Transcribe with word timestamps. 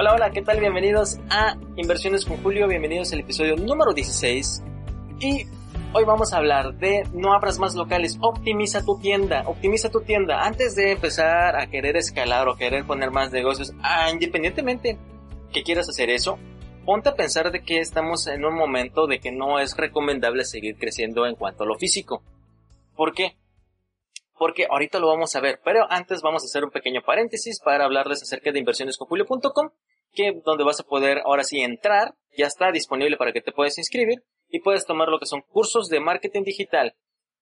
Hola, 0.00 0.14
hola, 0.14 0.30
¿qué 0.30 0.40
tal? 0.40 0.58
Bienvenidos 0.60 1.18
a 1.28 1.58
Inversiones 1.76 2.24
con 2.24 2.38
Julio, 2.38 2.66
bienvenidos 2.66 3.12
al 3.12 3.20
episodio 3.20 3.54
número 3.56 3.92
16. 3.92 4.62
Y 5.20 5.44
hoy 5.92 6.04
vamos 6.06 6.32
a 6.32 6.38
hablar 6.38 6.72
de 6.78 7.02
no 7.12 7.34
abras 7.34 7.58
más 7.58 7.74
locales, 7.74 8.16
optimiza 8.22 8.82
tu 8.82 8.98
tienda, 8.98 9.42
optimiza 9.46 9.90
tu 9.90 10.00
tienda. 10.00 10.46
Antes 10.46 10.74
de 10.74 10.92
empezar 10.92 11.54
a 11.60 11.66
querer 11.66 11.98
escalar 11.98 12.48
o 12.48 12.56
querer 12.56 12.86
poner 12.86 13.10
más 13.10 13.30
negocios, 13.30 13.74
ah, 13.82 14.08
independientemente 14.10 14.96
que 15.52 15.62
quieras 15.62 15.86
hacer 15.90 16.08
eso, 16.08 16.38
ponte 16.86 17.10
a 17.10 17.14
pensar 17.14 17.52
de 17.52 17.62
que 17.62 17.80
estamos 17.80 18.26
en 18.26 18.46
un 18.46 18.54
momento 18.54 19.06
de 19.06 19.20
que 19.20 19.32
no 19.32 19.58
es 19.58 19.76
recomendable 19.76 20.46
seguir 20.46 20.78
creciendo 20.78 21.26
en 21.26 21.34
cuanto 21.34 21.64
a 21.64 21.66
lo 21.66 21.74
físico. 21.74 22.22
¿Por 22.96 23.12
qué? 23.12 23.36
Porque 24.40 24.66
ahorita 24.70 24.98
lo 25.00 25.08
vamos 25.08 25.36
a 25.36 25.40
ver, 25.40 25.60
pero 25.62 25.84
antes 25.90 26.22
vamos 26.22 26.42
a 26.42 26.46
hacer 26.46 26.64
un 26.64 26.70
pequeño 26.70 27.02
paréntesis 27.02 27.60
para 27.62 27.84
hablarles 27.84 28.22
acerca 28.22 28.50
de 28.50 28.58
inversionesconjulio.com 28.60 29.68
que 30.14 30.32
donde 30.46 30.64
vas 30.64 30.80
a 30.80 30.84
poder 30.84 31.18
ahora 31.26 31.44
sí 31.44 31.60
entrar, 31.60 32.14
ya 32.38 32.46
está 32.46 32.72
disponible 32.72 33.18
para 33.18 33.34
que 33.34 33.42
te 33.42 33.52
puedas 33.52 33.76
inscribir 33.76 34.24
y 34.48 34.60
puedes 34.60 34.86
tomar 34.86 35.08
lo 35.08 35.18
que 35.18 35.26
son 35.26 35.42
cursos 35.42 35.90
de 35.90 36.00
marketing 36.00 36.44
digital, 36.44 36.94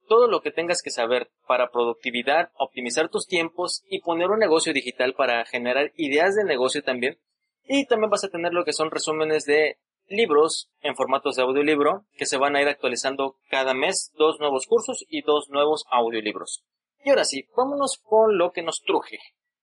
todo 0.08 0.26
lo 0.26 0.40
que 0.40 0.50
tengas 0.50 0.82
que 0.82 0.90
saber 0.90 1.30
para 1.46 1.70
productividad, 1.70 2.50
optimizar 2.58 3.08
tus 3.10 3.28
tiempos 3.28 3.84
y 3.88 4.00
poner 4.00 4.30
un 4.30 4.40
negocio 4.40 4.72
digital 4.72 5.14
para 5.14 5.44
generar 5.44 5.92
ideas 5.94 6.34
de 6.34 6.42
negocio 6.42 6.82
también. 6.82 7.20
Y 7.62 7.86
también 7.86 8.10
vas 8.10 8.24
a 8.24 8.28
tener 8.28 8.52
lo 8.52 8.64
que 8.64 8.72
son 8.72 8.90
resúmenes 8.90 9.44
de 9.44 9.78
libros 10.08 10.68
en 10.80 10.96
formatos 10.96 11.36
de 11.36 11.42
audiolibro 11.44 12.06
que 12.16 12.26
se 12.26 12.38
van 12.38 12.56
a 12.56 12.60
ir 12.60 12.66
actualizando 12.66 13.36
cada 13.50 13.72
mes, 13.72 14.10
dos 14.18 14.40
nuevos 14.40 14.66
cursos 14.66 15.04
y 15.08 15.22
dos 15.22 15.48
nuevos 15.48 15.84
audiolibros. 15.92 16.64
Y 17.04 17.10
ahora 17.10 17.24
sí, 17.24 17.48
vámonos 17.56 17.98
con 18.02 18.36
lo 18.38 18.52
que 18.52 18.62
nos 18.62 18.82
truje. 18.82 19.18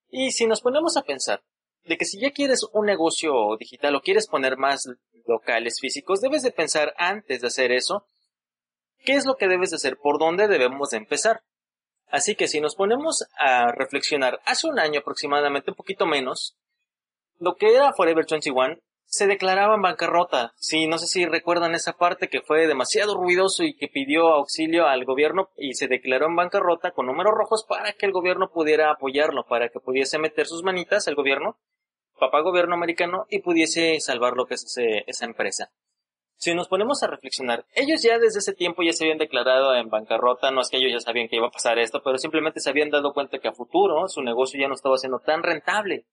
Y 0.10 0.32
si 0.32 0.48
nos 0.48 0.62
ponemos 0.62 0.98
a 0.98 1.04
pensar, 1.04 1.44
de 1.86 1.98
que 1.98 2.06
si 2.06 2.20
ya 2.20 2.32
quieres 2.32 2.62
un 2.74 2.86
negocio 2.86 3.56
digital 3.60 3.96
o 3.96 4.02
quieres 4.02 4.28
poner 4.28 4.58
más 4.58 4.88
locales 5.28 5.80
físicos, 5.80 6.22
debes 6.22 6.42
de 6.42 6.52
pensar 6.52 6.94
antes 6.98 7.42
de 7.42 7.48
hacer 7.48 7.72
eso, 7.72 8.06
qué 9.04 9.14
es 9.14 9.26
lo 9.26 9.36
que 9.36 9.48
debes 9.48 9.70
de 9.70 9.76
hacer, 9.78 9.98
por 9.98 10.20
dónde 10.20 10.48
debemos 10.48 10.90
de 10.90 10.98
empezar. 10.98 11.44
Así 12.08 12.36
que 12.36 12.48
si 12.48 12.62
nos 12.62 12.76
ponemos 12.76 13.26
a 13.38 13.72
reflexionar, 13.72 14.40
hace 14.46 14.68
un 14.68 14.80
año 14.80 15.02
aproximadamente, 15.02 15.72
un 15.72 15.78
poquito 15.78 16.06
menos, 16.06 16.56
lo 17.40 17.56
que 17.56 17.74
era 17.74 17.94
Forever 17.94 18.26
21 18.30 18.78
se 19.16 19.28
declaraba 19.28 19.76
en 19.76 19.82
bancarrota. 19.82 20.54
Sí, 20.58 20.88
no 20.88 20.98
sé 20.98 21.08
si 21.08 21.26
recuerdan 21.26 21.76
esa 21.76 21.94
parte 21.94 22.28
que 22.28 22.42
fue 22.42 22.68
demasiado 22.68 23.16
ruidoso 23.16 23.64
y 23.64 23.76
que 23.76 23.88
pidió 23.88 24.28
auxilio 24.30 24.88
al 24.88 25.06
gobierno 25.06 25.50
y 25.58 25.74
se 25.74 25.88
declaró 25.88 26.28
en 26.28 26.36
bancarrota 26.36 26.92
con 26.92 27.08
números 27.08 27.34
rojos 27.36 27.66
para 27.68 27.94
que 27.94 28.06
el 28.06 28.12
gobierno 28.12 28.52
pudiera 28.52 28.92
apoyarlo, 28.92 29.46
para 29.46 29.70
que 29.70 29.80
pudiese 29.80 30.20
meter 30.20 30.48
sus 30.48 30.64
manitas 30.64 31.08
el 31.08 31.16
gobierno 31.16 31.58
papá 32.20 32.42
gobierno 32.42 32.76
americano 32.76 33.26
y 33.30 33.40
pudiese 33.40 34.00
salvar 34.00 34.34
lo 34.36 34.46
que 34.46 34.56
es 34.56 34.78
esa 34.78 35.26
empresa. 35.26 35.72
Si 36.38 36.54
nos 36.54 36.68
ponemos 36.68 37.02
a 37.02 37.08
reflexionar, 37.08 37.66
ellos 37.74 38.02
ya 38.02 38.20
desde 38.20 38.40
ese 38.40 38.54
tiempo 38.54 38.84
ya 38.84 38.92
se 38.92 39.06
habían 39.06 39.18
declarado 39.18 39.74
en 39.76 39.90
bancarrota, 39.90 40.52
no 40.52 40.62
es 40.62 40.70
que 40.70 40.78
ellos 40.78 40.92
ya 40.92 41.00
sabían 41.00 41.28
que 41.28 41.38
iba 41.38 41.48
a 41.48 41.52
pasar 41.52 41.80
esto, 41.80 42.02
pero 42.04 42.18
simplemente 42.18 42.60
se 42.60 42.70
habían 42.70 42.90
dado 42.90 43.14
cuenta 43.14 43.40
que 43.40 43.48
a 43.48 43.54
futuro 43.54 44.08
su 44.10 44.22
negocio 44.22 44.60
ya 44.60 44.68
no 44.68 44.76
estaba 44.76 44.98
siendo 44.98 45.20
tan 45.20 45.44
rentable. 45.44 46.06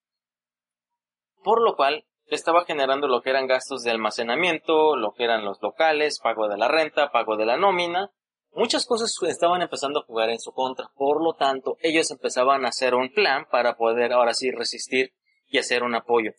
Por 1.42 1.60
lo 1.60 1.74
cual, 1.74 2.04
estaba 2.36 2.64
generando 2.64 3.08
lo 3.08 3.22
que 3.22 3.30
eran 3.30 3.46
gastos 3.46 3.82
de 3.82 3.90
almacenamiento, 3.90 4.96
lo 4.96 5.12
que 5.12 5.24
eran 5.24 5.44
los 5.44 5.60
locales, 5.62 6.20
pago 6.20 6.48
de 6.48 6.56
la 6.56 6.68
renta, 6.68 7.10
pago 7.10 7.36
de 7.36 7.46
la 7.46 7.56
nómina. 7.56 8.10
Muchas 8.52 8.86
cosas 8.86 9.14
estaban 9.28 9.62
empezando 9.62 10.00
a 10.00 10.04
jugar 10.04 10.30
en 10.30 10.38
su 10.38 10.52
contra. 10.52 10.90
Por 10.94 11.22
lo 11.22 11.34
tanto, 11.34 11.76
ellos 11.80 12.10
empezaban 12.10 12.64
a 12.64 12.68
hacer 12.68 12.94
un 12.94 13.12
plan 13.12 13.46
para 13.50 13.76
poder 13.76 14.12
ahora 14.12 14.34
sí 14.34 14.50
resistir 14.50 15.12
y 15.48 15.58
hacer 15.58 15.82
un 15.82 15.94
apoyo. 15.94 16.32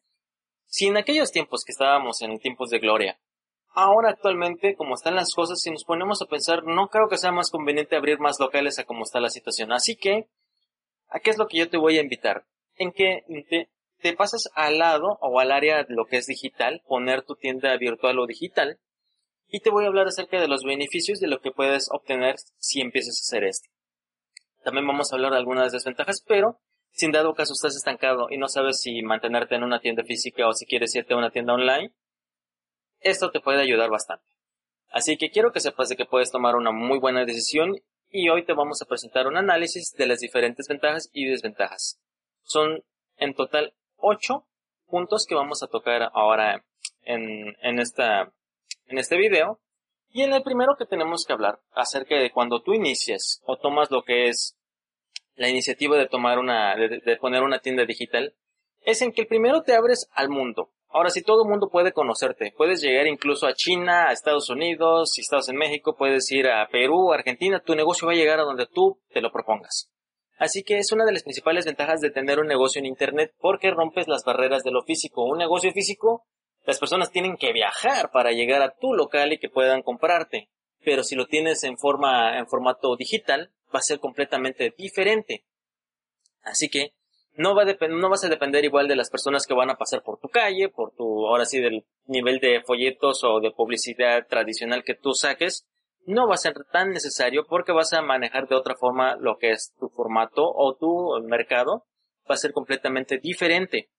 Si 0.66 0.88
en 0.88 0.98
aquellos 0.98 1.32
tiempos 1.32 1.64
que 1.66 1.72
estábamos 1.72 2.22
en 2.22 2.40
tiempos 2.40 2.70
de 2.70 2.80
gloria, 2.80 3.20
ahora 3.74 4.10
actualmente, 4.10 4.76
como 4.76 4.96
están 4.96 5.16
las 5.16 5.34
cosas, 5.34 5.62
si 5.62 5.70
nos 5.70 5.84
ponemos 5.84 6.22
a 6.22 6.26
pensar, 6.26 6.64
no 6.64 6.88
creo 6.88 7.08
que 7.10 7.18
sea 7.18 7.32
más 7.32 7.52
conveniente 7.52 7.96
abrir 7.96 8.20
más 8.20 8.40
locales 8.40 8.80
a 8.80 8.86
como 8.86 9.04
está 9.04 9.20
la 9.20 9.30
situación. 9.30 9.72
Así 9.72 9.96
que, 9.96 10.30
¿a 11.10 11.20
qué 11.20 11.30
es 11.30 11.38
lo 11.38 11.48
que 11.48 11.58
yo 11.58 11.70
te 11.70 11.78
voy 11.78 11.98
a 11.98 12.02
invitar? 12.02 12.46
En 12.76 12.92
que 12.92 13.24
te, 13.50 13.70
te 14.04 14.14
pasas 14.14 14.50
al 14.54 14.80
lado 14.80 15.18
o 15.22 15.40
al 15.40 15.54
área 15.54 15.86
de 15.86 15.96
lo 15.96 16.06
que 16.06 16.18
es 16.18 16.28
digital, 16.28 16.82
poner 16.86 17.24
tu 17.24 17.36
tienda 17.36 17.76
virtual 17.78 18.20
o 18.20 18.28
digital, 18.28 18.78
y 19.48 19.62
te 19.62 19.70
voy 19.70 19.86
a 19.86 19.88
hablar 19.88 20.08
acerca 20.08 20.42
de 20.42 20.50
los 20.50 20.66
beneficios 20.66 21.22
de 21.22 21.28
lo 21.28 21.40
que 21.40 21.52
puedes 21.52 21.88
obtener 21.90 22.36
si 22.58 22.82
empiezas 22.82 23.18
a 23.18 23.24
hacer 23.24 23.46
esto. 23.46 23.70
También 24.62 24.86
vamos 24.86 25.12
a 25.12 25.16
hablar 25.16 25.32
de 25.32 25.38
algunas 25.38 25.72
desventajas, 25.72 26.22
pero 26.28 26.60
si 26.92 27.06
en 27.06 27.14
dado 27.14 27.34
caso 27.34 27.54
estás 27.54 27.78
estancado 27.78 28.28
y 28.30 28.38
no 28.38 28.50
sabes 28.50 28.82
si 28.82 29.02
mantenerte 29.04 29.56
en 29.56 29.64
una 29.64 29.80
tienda 29.80 30.04
física 30.04 30.50
o 30.50 30.54
si 30.54 30.66
quieres 30.66 30.94
irte 30.96 31.14
a 31.14 31.18
una 31.18 31.32
tienda 31.32 31.54
online, 31.54 31.94
esto 33.00 33.32
te 33.32 33.40
puede 33.40 33.62
ayudar 33.62 33.90
bastante. 33.90 34.26
Así 34.90 35.16
que 35.16 35.32
quiero 35.32 35.54
que 35.54 35.62
sepas 35.62 35.88
de 35.88 35.96
que 35.96 36.06
puedes 36.06 36.30
tomar 36.30 36.56
una 36.56 36.72
muy 36.72 37.00
buena 37.00 37.24
decisión 37.24 37.78
y 38.10 38.28
hoy 38.28 38.44
te 38.44 38.54
vamos 38.54 38.82
a 38.82 38.86
presentar 38.86 39.28
un 39.28 39.38
análisis 39.38 39.94
de 39.94 40.08
las 40.08 40.20
diferentes 40.20 40.68
ventajas 40.68 41.10
y 41.14 41.26
desventajas. 41.26 42.02
Son 42.42 42.84
en 43.16 43.34
total 43.34 43.74
8 44.04 44.46
puntos 44.88 45.26
que 45.28 45.36
vamos 45.36 45.64
a 45.64 45.68
tocar 45.68 46.12
ahora 46.14 46.64
en, 47.02 47.56
en, 47.62 47.80
esta, 47.80 48.32
en 48.88 48.98
este 48.98 49.18
video. 49.18 49.60
Y 50.10 50.22
en 50.22 50.34
el 50.34 50.44
primero 50.44 50.76
que 50.78 50.86
tenemos 50.86 51.26
que 51.26 51.34
hablar 51.34 51.60
acerca 51.72 52.16
de 52.16 52.32
cuando 52.32 52.62
tú 52.62 52.74
inicias 52.74 53.42
o 53.46 53.58
tomas 53.58 53.90
lo 53.90 54.04
que 54.04 54.28
es 54.28 54.56
la 55.36 55.50
iniciativa 55.50 55.98
de 55.98 56.08
tomar 56.08 56.38
una, 56.38 56.76
de, 56.76 57.18
poner 57.18 57.42
una 57.42 57.60
tienda 57.60 57.86
digital, 57.86 58.36
es 58.82 59.02
en 59.02 59.12
que 59.12 59.22
el 59.22 59.28
primero 59.28 59.64
te 59.64 59.74
abres 59.74 60.08
al 60.14 60.30
mundo. 60.30 60.70
Ahora, 60.90 61.10
si 61.10 61.24
todo 61.24 61.42
el 61.42 61.50
mundo 61.50 61.70
puede 61.72 61.92
conocerte, 61.92 62.54
puedes 62.56 62.82
llegar 62.82 63.08
incluso 63.08 63.48
a 63.48 63.56
China, 63.56 64.10
a 64.10 64.12
Estados 64.12 64.52
Unidos, 64.52 65.10
si 65.14 65.22
estás 65.22 65.50
en 65.50 65.56
México, 65.56 65.96
puedes 65.96 66.32
ir 66.32 66.48
a 66.48 66.68
Perú, 66.68 67.12
Argentina, 67.12 67.60
tu 67.60 67.74
negocio 67.74 68.06
va 68.06 68.14
a 68.14 68.18
llegar 68.18 68.40
a 68.40 68.44
donde 68.44 68.68
tú 68.68 69.00
te 69.12 69.22
lo 69.22 69.32
propongas. 69.32 69.90
Así 70.44 70.62
que 70.62 70.78
es 70.78 70.92
una 70.92 71.06
de 71.06 71.14
las 71.14 71.24
principales 71.24 71.66
ventajas 71.66 72.02
de 72.02 72.12
tener 72.12 72.38
un 72.38 72.48
negocio 72.48 72.80
en 72.80 72.86
Internet 72.86 73.34
porque 73.40 73.72
rompes 73.72 74.10
las 74.10 74.26
barreras 74.26 74.62
de 74.66 74.72
lo 74.72 74.84
físico. 74.84 75.24
Un 75.24 75.38
negocio 75.38 75.72
físico, 75.72 76.26
las 76.66 76.80
personas 76.80 77.12
tienen 77.12 77.38
que 77.38 77.54
viajar 77.54 78.12
para 78.12 78.34
llegar 78.34 78.62
a 78.62 78.76
tu 78.76 78.94
local 78.94 79.32
y 79.32 79.38
que 79.38 79.48
puedan 79.48 79.84
comprarte. 79.84 80.50
Pero 80.84 81.06
si 81.06 81.16
lo 81.16 81.28
tienes 81.28 81.64
en 81.64 81.78
forma, 81.78 82.38
en 82.38 82.46
formato 82.46 82.98
digital, 82.98 83.54
va 83.74 83.80
a 83.80 83.84
ser 83.84 84.02
completamente 84.02 84.74
diferente. 84.78 85.46
Así 86.42 86.68
que 86.68 86.92
no, 87.36 87.56
vas 87.56 88.24
a 88.26 88.28
depender 88.28 88.66
igual 88.66 88.90
de 88.90 88.98
las 88.98 89.10
personas 89.10 89.48
que 89.48 89.54
van 89.54 89.70
a 89.70 89.78
pasar 89.78 90.04
por 90.04 90.20
tu 90.20 90.28
calle, 90.28 90.68
por 90.68 90.94
tu, 90.94 91.26
ahora 91.26 91.46
sí, 91.46 91.62
del 91.62 91.86
nivel 92.06 92.40
de 92.40 92.62
folletos 92.64 93.24
o 93.24 93.40
de 93.40 93.52
publicidad 93.52 94.28
tradicional 94.28 94.84
que 94.84 94.96
tú 94.96 95.14
saques. 95.14 95.66
No 96.06 96.28
va 96.28 96.36
a 96.36 96.38
ser 96.38 96.54
tan 96.72 96.92
necesario 96.92 97.46
porque 97.48 97.72
vas 97.72 97.94
a 97.94 98.02
manejar 98.02 98.48
de 98.48 98.56
otra 98.56 98.76
forma 98.76 99.16
lo 99.16 99.38
que 99.38 99.52
es 99.52 99.74
tu 99.80 99.90
formato 99.90 100.44
o 100.44 100.76
tu 100.76 101.22
mercado. 101.24 101.86
Va 102.30 102.36
a 102.36 102.38
ser 102.38 102.52
completamente 102.52 103.18
diferente 103.18 103.90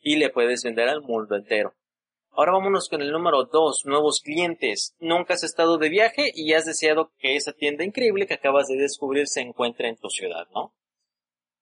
y 0.00 0.16
le 0.16 0.30
puedes 0.30 0.62
vender 0.62 0.88
al 0.88 1.02
mundo 1.02 1.34
entero. 1.34 1.74
Ahora 2.36 2.52
vámonos 2.52 2.88
con 2.88 3.00
el 3.00 3.12
número 3.12 3.44
2, 3.44 3.82
nuevos 3.86 4.20
clientes. 4.20 4.96
Nunca 4.98 5.34
has 5.34 5.44
estado 5.44 5.78
de 5.78 5.88
viaje 5.88 6.32
y 6.34 6.52
has 6.52 6.64
deseado 6.64 7.12
que 7.18 7.36
esa 7.36 7.52
tienda 7.52 7.84
increíble 7.84 8.26
que 8.26 8.34
acabas 8.34 8.66
de 8.66 8.76
descubrir 8.76 9.28
se 9.28 9.40
encuentre 9.40 9.88
en 9.88 9.96
tu 9.96 10.08
ciudad, 10.08 10.48
¿no? 10.52 10.74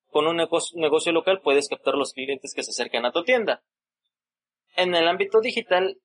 Con 0.09 0.27
un 0.27 0.37
negocio, 0.37 1.13
local 1.13 1.41
puedes 1.43 1.69
captar 1.69 1.95
los 1.95 2.15
clientes 2.15 2.55
que 2.55 2.63
se 2.63 2.71
acercan 2.71 3.05
a 3.05 3.13
tu 3.13 3.23
tienda. 3.23 3.63
En 4.75 4.95
el 4.95 5.09
ámbito 5.09 5.41
digital, 5.41 5.99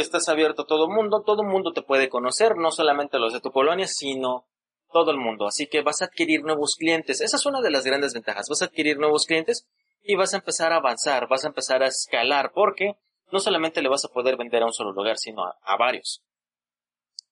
estás 0.00 0.28
abierto 0.28 0.62
a 0.62 0.66
todo 0.66 0.88
mundo, 0.88 1.22
todo 1.22 1.44
mundo 1.44 1.72
te 1.72 1.82
puede 1.82 2.08
conocer, 2.08 2.56
no 2.56 2.70
solamente 2.70 3.18
los 3.18 3.32
de 3.32 3.40
tu 3.40 3.52
colonia, 3.52 3.86
sino 3.86 4.46
todo 4.90 5.10
el 5.10 5.18
mundo. 5.18 5.46
Así 5.46 5.66
que 5.66 5.82
vas 5.82 6.02
a 6.02 6.06
adquirir 6.06 6.42
nuevos 6.42 6.76
clientes. 6.76 7.20
Esa 7.20 7.36
es 7.36 7.46
una 7.46 7.60
de 7.60 7.70
las 7.70 7.84
grandes 7.84 8.14
ventajas. 8.14 8.48
Vas 8.48 8.62
a 8.62 8.66
adquirir 8.66 8.98
nuevos 8.98 9.26
clientes 9.26 9.66
y 10.02 10.16
vas 10.16 10.34
a 10.34 10.38
empezar 10.38 10.72
a 10.72 10.76
avanzar, 10.76 11.28
vas 11.28 11.44
a 11.44 11.48
empezar 11.48 11.82
a 11.82 11.86
escalar, 11.86 12.52
porque 12.54 12.96
no 13.30 13.38
solamente 13.38 13.82
le 13.82 13.88
vas 13.88 14.04
a 14.04 14.08
poder 14.08 14.36
vender 14.36 14.62
a 14.62 14.66
un 14.66 14.72
solo 14.72 14.92
lugar, 14.92 15.16
sino 15.18 15.44
a, 15.44 15.76
varios. 15.76 16.22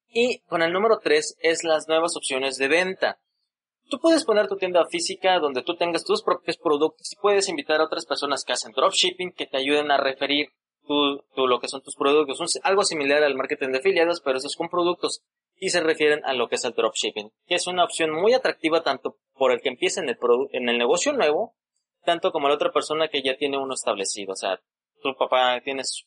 Y 0.08 0.40
con 0.40 0.62
el 0.62 0.72
número 0.72 0.98
3 1.02 1.38
es 1.40 1.64
las 1.64 1.88
nuevas 1.88 2.16
opciones 2.16 2.56
de 2.58 2.68
venta. 2.68 3.20
Tú 3.88 3.98
puedes 3.98 4.24
poner 4.24 4.48
tu 4.48 4.56
tienda 4.56 4.86
física 4.86 5.38
donde 5.40 5.62
tú 5.62 5.76
tengas 5.76 6.04
tus 6.04 6.22
propios 6.22 6.58
productos 6.58 7.12
y 7.12 7.16
puedes 7.16 7.48
invitar 7.48 7.80
a 7.80 7.84
otras 7.84 8.06
personas 8.06 8.44
que 8.44 8.52
hacen 8.52 8.72
dropshipping 8.72 9.32
que 9.32 9.46
te 9.46 9.56
ayuden 9.56 9.90
a 9.90 9.96
referir 9.96 10.52
tu, 10.86 11.46
lo 11.46 11.60
que 11.60 11.68
son 11.68 11.82
tus 11.82 11.96
productos. 11.96 12.58
algo 12.62 12.84
similar 12.84 13.22
al 13.22 13.34
marketing 13.34 13.68
de 13.68 13.78
afiliados, 13.78 14.20
pero 14.20 14.38
esos 14.38 14.56
con 14.56 14.68
productos 14.68 15.22
y 15.60 15.70
se 15.70 15.80
refieren 15.80 16.24
a 16.24 16.32
lo 16.32 16.48
que 16.48 16.54
es 16.54 16.64
el 16.64 16.72
dropshipping, 16.72 17.30
que 17.46 17.54
es 17.54 17.66
una 17.66 17.84
opción 17.84 18.10
muy 18.10 18.32
atractiva 18.32 18.82
tanto 18.82 19.18
por 19.34 19.52
el 19.52 19.60
que 19.60 19.68
empieza 19.68 20.00
en 20.00 20.08
el, 20.08 20.18
en 20.52 20.68
el 20.68 20.78
negocio 20.78 21.12
nuevo, 21.12 21.54
tanto 22.04 22.32
como 22.32 22.48
la 22.48 22.54
otra 22.54 22.72
persona 22.72 23.08
que 23.08 23.22
ya 23.22 23.36
tiene 23.36 23.58
uno 23.58 23.74
establecido. 23.74 24.32
O 24.32 24.36
sea, 24.36 24.60
tu 25.02 25.14
papá 25.16 25.60
tienes 25.62 26.06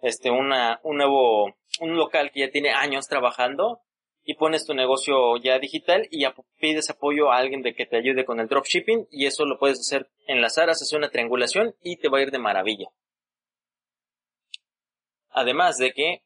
este 0.00 0.30
una, 0.30 0.80
un 0.82 0.96
nuevo, 0.96 1.54
un 1.80 1.96
local 1.96 2.30
que 2.32 2.40
ya 2.40 2.50
tiene 2.50 2.70
años 2.70 3.06
trabajando 3.06 3.80
y 4.24 4.34
pones 4.34 4.64
tu 4.64 4.74
negocio 4.74 5.36
ya 5.36 5.58
digital 5.58 6.08
y 6.10 6.24
pides 6.58 6.88
apoyo 6.88 7.30
a 7.30 7.36
alguien 7.36 7.62
de 7.62 7.74
que 7.74 7.84
te 7.84 7.98
ayude 7.98 8.24
con 8.24 8.40
el 8.40 8.48
dropshipping 8.48 9.06
y 9.10 9.26
eso 9.26 9.44
lo 9.44 9.58
puedes 9.58 9.80
hacer 9.80 10.08
enlazar, 10.26 10.70
haces 10.70 10.92
una 10.94 11.10
triangulación 11.10 11.74
y 11.82 11.98
te 11.98 12.08
va 12.08 12.18
a 12.18 12.22
ir 12.22 12.30
de 12.30 12.38
maravilla. 12.38 12.88
Además 15.34 15.76
de 15.76 15.92
que 15.92 16.22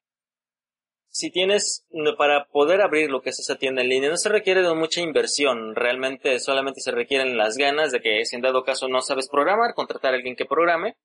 si 1.08 1.30
tienes 1.30 1.84
para 2.16 2.44
poder 2.44 2.80
abrir 2.80 3.10
lo 3.10 3.22
que 3.22 3.30
es 3.30 3.40
esa 3.40 3.56
tienda 3.56 3.82
en 3.82 3.88
línea 3.88 4.10
no 4.10 4.16
se 4.16 4.28
requiere 4.28 4.62
de 4.62 4.74
mucha 4.74 5.00
inversión, 5.00 5.74
realmente 5.74 6.38
solamente 6.38 6.80
se 6.80 6.92
requieren 6.92 7.36
las 7.36 7.56
ganas 7.56 7.90
de 7.90 8.00
que 8.00 8.24
si 8.24 8.36
en 8.36 8.42
dado 8.42 8.62
caso 8.62 8.86
no 8.86 9.00
sabes 9.00 9.28
programar, 9.28 9.74
contratar 9.74 10.12
a 10.12 10.16
alguien 10.16 10.36
que 10.36 10.44
programe. 10.44 10.96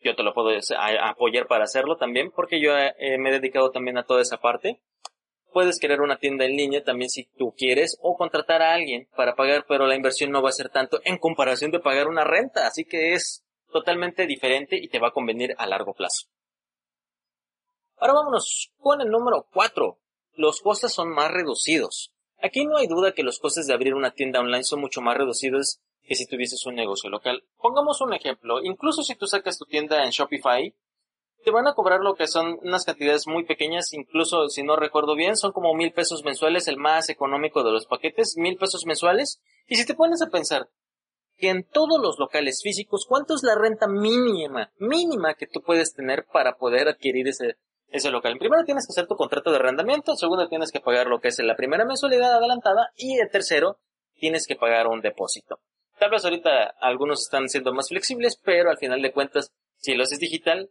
Yo 0.00 0.14
te 0.14 0.22
lo 0.22 0.34
puedo 0.34 0.50
apoyar 1.00 1.46
para 1.46 1.64
hacerlo 1.64 1.96
también 1.96 2.30
porque 2.30 2.60
yo 2.60 2.76
eh, 2.76 3.18
me 3.18 3.30
he 3.30 3.32
dedicado 3.32 3.70
también 3.70 3.96
a 3.98 4.04
toda 4.04 4.20
esa 4.20 4.36
parte 4.36 4.80
Puedes 5.52 5.80
crear 5.80 6.02
una 6.02 6.18
tienda 6.18 6.44
en 6.44 6.56
línea 6.56 6.84
también 6.84 7.08
si 7.08 7.24
tú 7.36 7.54
quieres 7.56 7.96
o 8.02 8.16
contratar 8.16 8.60
a 8.60 8.74
alguien 8.74 9.08
para 9.16 9.34
pagar, 9.34 9.64
pero 9.66 9.86
la 9.86 9.96
inversión 9.96 10.30
no 10.30 10.42
va 10.42 10.50
a 10.50 10.52
ser 10.52 10.68
tanto 10.68 11.00
en 11.04 11.16
comparación 11.16 11.70
de 11.70 11.80
pagar 11.80 12.06
una 12.06 12.24
renta, 12.24 12.66
así 12.66 12.84
que 12.84 13.14
es 13.14 13.44
totalmente 13.72 14.26
diferente 14.26 14.76
y 14.76 14.88
te 14.88 14.98
va 14.98 15.08
a 15.08 15.12
convenir 15.12 15.54
a 15.56 15.66
largo 15.66 15.94
plazo. 15.94 16.28
Ahora 18.00 18.14
vámonos 18.14 18.70
con 18.78 19.00
el 19.00 19.10
número 19.10 19.46
4. 19.52 19.98
Los 20.34 20.60
costes 20.60 20.92
son 20.92 21.10
más 21.10 21.32
reducidos. 21.32 22.12
Aquí 22.40 22.64
no 22.64 22.76
hay 22.76 22.86
duda 22.86 23.12
que 23.12 23.24
los 23.24 23.40
costes 23.40 23.66
de 23.66 23.74
abrir 23.74 23.94
una 23.94 24.12
tienda 24.12 24.38
online 24.38 24.62
son 24.62 24.80
mucho 24.80 25.00
más 25.00 25.16
reducidos 25.16 25.80
que 26.04 26.14
si 26.14 26.26
tuvieses 26.26 26.64
un 26.66 26.76
negocio 26.76 27.10
local. 27.10 27.44
Pongamos 27.56 28.00
un 28.00 28.14
ejemplo. 28.14 28.62
Incluso 28.62 29.02
si 29.02 29.16
tú 29.16 29.26
sacas 29.26 29.58
tu 29.58 29.64
tienda 29.64 30.04
en 30.04 30.10
Shopify, 30.10 30.72
te 31.44 31.50
van 31.50 31.66
a 31.66 31.74
cobrar 31.74 32.00
lo 32.00 32.14
que 32.14 32.28
son 32.28 32.60
unas 32.62 32.84
cantidades 32.84 33.26
muy 33.26 33.44
pequeñas, 33.44 33.92
incluso 33.92 34.48
si 34.48 34.62
no 34.62 34.76
recuerdo 34.76 35.16
bien, 35.16 35.36
son 35.36 35.52
como 35.52 35.74
mil 35.74 35.92
pesos 35.92 36.22
mensuales, 36.24 36.68
el 36.68 36.76
más 36.76 37.08
económico 37.08 37.64
de 37.64 37.72
los 37.72 37.86
paquetes, 37.86 38.36
mil 38.36 38.56
pesos 38.56 38.86
mensuales. 38.86 39.40
Y 39.66 39.74
si 39.74 39.84
te 39.84 39.94
pones 39.94 40.22
a 40.22 40.30
pensar 40.30 40.70
que 41.36 41.50
en 41.50 41.64
todos 41.64 42.00
los 42.00 42.18
locales 42.18 42.60
físicos, 42.62 43.06
¿cuánto 43.08 43.34
es 43.34 43.42
la 43.42 43.56
renta 43.56 43.88
mínima, 43.88 44.72
mínima 44.78 45.34
que 45.34 45.46
tú 45.48 45.62
puedes 45.62 45.94
tener 45.94 46.26
para 46.32 46.56
poder 46.58 46.88
adquirir 46.88 47.28
ese, 47.28 47.56
ese 47.88 48.10
local? 48.10 48.36
Primero 48.38 48.64
tienes 48.64 48.86
que 48.86 48.92
hacer 48.92 49.06
tu 49.06 49.16
contrato 49.16 49.50
de 49.50 49.56
arrendamiento, 49.56 50.16
segundo 50.16 50.48
tienes 50.48 50.72
que 50.72 50.80
pagar 50.80 51.06
lo 51.06 51.20
que 51.20 51.28
es 51.28 51.38
la 51.40 51.56
primera 51.56 51.84
mensualidad 51.84 52.34
adelantada 52.34 52.92
y 52.96 53.18
el 53.18 53.30
tercero 53.30 53.78
tienes 54.14 54.46
que 54.46 54.56
pagar 54.56 54.86
un 54.86 55.00
depósito. 55.00 55.60
Tal 55.98 56.10
vez 56.10 56.24
ahorita 56.24 56.74
algunos 56.80 57.22
están 57.22 57.48
siendo 57.48 57.72
más 57.72 57.88
flexibles, 57.88 58.40
pero 58.42 58.70
al 58.70 58.78
final 58.78 59.02
de 59.02 59.12
cuentas, 59.12 59.52
si 59.76 59.94
lo 59.94 60.04
haces 60.04 60.20
digital, 60.20 60.70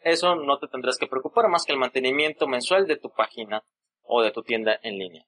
eso 0.00 0.34
no 0.34 0.58
te 0.58 0.66
tendrás 0.66 0.98
que 0.98 1.06
preocupar 1.06 1.48
más 1.48 1.64
que 1.64 1.72
el 1.72 1.78
mantenimiento 1.78 2.48
mensual 2.48 2.86
de 2.86 2.96
tu 2.96 3.10
página 3.10 3.64
o 4.02 4.22
de 4.22 4.32
tu 4.32 4.42
tienda 4.42 4.78
en 4.82 4.98
línea. 4.98 5.26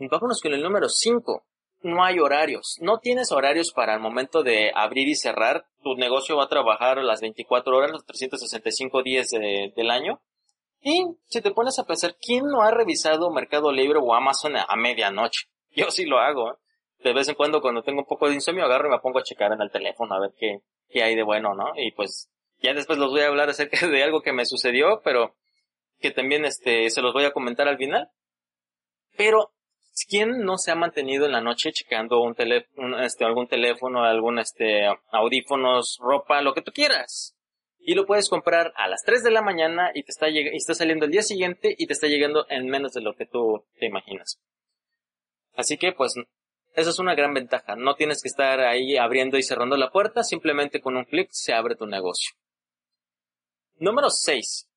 Vámonos 0.00 0.40
con 0.40 0.52
el 0.52 0.62
número 0.62 0.88
5. 0.88 1.44
No 1.80 2.04
hay 2.04 2.18
horarios. 2.18 2.76
No 2.80 2.98
tienes 2.98 3.30
horarios 3.30 3.72
para 3.72 3.94
el 3.94 4.00
momento 4.00 4.42
de 4.42 4.72
abrir 4.74 5.08
y 5.08 5.14
cerrar. 5.14 5.66
Tu 5.82 5.94
negocio 5.94 6.36
va 6.36 6.44
a 6.44 6.48
trabajar 6.48 6.98
las 6.98 7.20
24 7.20 7.76
horas, 7.76 7.92
los 7.92 8.04
365 8.04 9.02
días 9.02 9.30
del 9.30 9.90
año. 9.90 10.20
Y 10.80 11.04
si 11.26 11.40
te 11.40 11.50
pones 11.50 11.78
a 11.78 11.84
pensar, 11.84 12.16
¿quién 12.20 12.46
no 12.46 12.62
ha 12.62 12.70
revisado 12.70 13.30
Mercado 13.30 13.72
Libre 13.72 13.98
o 14.00 14.14
Amazon 14.14 14.56
a, 14.56 14.76
medianoche? 14.76 15.46
Yo 15.70 15.90
sí 15.90 16.04
lo 16.04 16.18
hago. 16.18 16.52
¿eh? 16.52 16.56
De 17.04 17.12
vez 17.12 17.28
en 17.28 17.34
cuando 17.34 17.60
cuando 17.60 17.82
tengo 17.82 18.00
un 18.00 18.06
poco 18.06 18.28
de 18.28 18.34
insomnio 18.34 18.64
agarro 18.64 18.88
y 18.88 18.92
me 18.92 19.00
pongo 19.00 19.18
a 19.18 19.24
checar 19.24 19.52
en 19.52 19.62
el 19.62 19.70
teléfono 19.70 20.14
a 20.14 20.20
ver 20.20 20.32
qué, 20.36 20.60
qué 20.88 21.02
hay 21.02 21.14
de 21.14 21.22
bueno, 21.22 21.54
¿no? 21.54 21.72
Y 21.76 21.92
pues 21.92 22.28
ya 22.60 22.74
después 22.74 22.98
los 22.98 23.10
voy 23.10 23.20
a 23.20 23.28
hablar 23.28 23.50
acerca 23.50 23.86
de 23.86 24.02
algo 24.02 24.22
que 24.22 24.32
me 24.32 24.46
sucedió, 24.46 25.00
pero 25.04 25.36
que 26.00 26.10
también 26.10 26.44
este, 26.44 26.90
se 26.90 27.02
los 27.02 27.12
voy 27.12 27.24
a 27.24 27.32
comentar 27.32 27.68
al 27.68 27.78
final. 27.78 28.10
Pero, 29.16 29.52
¿quién 30.08 30.40
no 30.40 30.58
se 30.58 30.70
ha 30.70 30.74
mantenido 30.74 31.26
en 31.26 31.32
la 31.32 31.40
noche 31.40 31.72
checando 31.72 32.22
este, 33.00 33.24
algún 33.24 33.48
teléfono, 33.48 34.04
algún 34.04 34.38
este, 34.38 34.86
audífonos, 35.10 35.98
ropa, 36.00 36.42
lo 36.42 36.52
que 36.52 36.62
tú 36.62 36.72
quieras? 36.72 37.34
Y 37.78 37.94
lo 37.94 38.04
puedes 38.04 38.28
comprar 38.28 38.72
a 38.76 38.88
las 38.88 39.02
3 39.04 39.22
de 39.22 39.30
la 39.30 39.40
mañana 39.40 39.90
y 39.94 40.02
te 40.02 40.10
está, 40.10 40.28
y 40.28 40.38
está 40.54 40.74
saliendo 40.74 41.06
el 41.06 41.12
día 41.12 41.22
siguiente 41.22 41.74
y 41.78 41.86
te 41.86 41.92
está 41.92 42.06
llegando 42.06 42.46
en 42.50 42.66
menos 42.66 42.92
de 42.92 43.00
lo 43.00 43.14
que 43.14 43.26
tú 43.26 43.64
te 43.78 43.86
imaginas. 43.86 44.40
Así 45.54 45.78
que, 45.78 45.92
pues, 45.92 46.14
esa 46.74 46.90
es 46.90 46.98
una 46.98 47.14
gran 47.14 47.34
ventaja. 47.34 47.74
No 47.76 47.94
tienes 47.94 48.22
que 48.22 48.28
estar 48.28 48.60
ahí 48.60 48.96
abriendo 48.96 49.38
y 49.38 49.42
cerrando 49.42 49.76
la 49.76 49.90
puerta, 49.90 50.22
simplemente 50.22 50.80
con 50.80 50.96
un 50.96 51.04
clic 51.04 51.28
se 51.32 51.54
abre 51.54 51.76
tu 51.76 51.86
negocio. 51.86 52.32
Número 53.76 54.10
6. 54.10 54.68